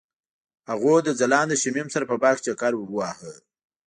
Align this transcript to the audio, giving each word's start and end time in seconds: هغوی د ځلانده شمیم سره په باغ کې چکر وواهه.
هغوی 0.69 0.97
د 1.03 1.09
ځلانده 1.19 1.55
شمیم 1.63 1.87
سره 1.93 2.05
په 2.11 2.15
باغ 2.21 2.35
کې 2.39 2.43
چکر 2.47 2.73
وواهه. 2.77 3.31